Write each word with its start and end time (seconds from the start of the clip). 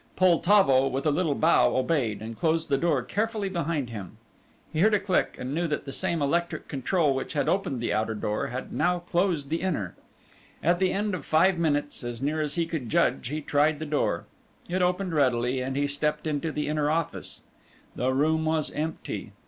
Poltavo, 0.15 0.87
with 0.87 1.05
a 1.05 1.11
little 1.11 1.35
bow, 1.35 1.75
obeyed, 1.77 2.23
and 2.23 2.35
closed 2.35 2.69
the 2.69 2.77
door 2.79 3.03
carefully 3.03 3.49
behind 3.49 3.91
him. 3.91 4.17
He 4.73 4.79
heard 4.79 4.95
a 4.95 4.99
click, 4.99 5.35
and 5.37 5.53
knew 5.53 5.67
that 5.67 5.85
the 5.85 5.91
same 5.91 6.23
electric 6.23 6.67
control 6.67 7.13
which 7.13 7.33
had 7.33 7.47
opened 7.47 7.79
the 7.79 7.93
outer 7.93 8.15
door 8.15 8.47
had 8.47 8.73
now 8.73 8.97
closed 8.97 9.49
the 9.49 9.61
inner. 9.61 9.93
At 10.63 10.79
the 10.79 10.91
end 10.91 11.13
of 11.13 11.23
five 11.23 11.59
minutes, 11.59 12.03
as 12.03 12.19
near 12.19 12.41
as 12.41 12.55
he 12.55 12.65
could 12.65 12.89
judge, 12.89 13.27
he 13.27 13.41
tried 13.41 13.77
the 13.77 13.85
door. 13.85 14.25
It 14.67 14.81
opened 14.81 15.13
readily 15.13 15.61
and 15.61 15.75
he 15.75 15.85
stepped 15.85 16.25
into 16.25 16.51
the 16.51 16.67
inner 16.67 16.89
office. 16.89 17.43
The 17.95 18.11
room 18.11 18.43
was 18.43 18.71
empty. 18.71 19.33